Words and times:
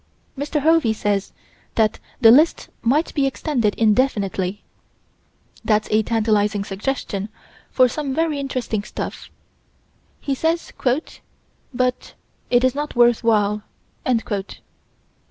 Mr. 0.35 0.61
Hovey 0.61 0.93
says 0.93 1.31
that 1.75 1.99
the 2.19 2.31
list 2.31 2.69
might 2.81 3.13
be 3.13 3.27
extended 3.27 3.75
indefinitely. 3.75 4.63
That's 5.63 5.87
a 5.91 6.01
tantalizing 6.01 6.63
suggestion 6.63 7.29
of 7.77 7.91
some 7.91 8.15
very 8.15 8.39
interesting 8.39 8.81
stuff 8.81 9.29
He 10.19 10.33
says: 10.33 10.73
"But 11.71 12.09
it 12.49 12.63
is 12.63 12.73
not 12.73 12.95
worth 12.95 13.23
while." 13.23 13.61